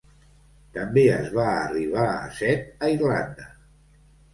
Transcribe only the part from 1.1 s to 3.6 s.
es va arribar a set a Irlanda.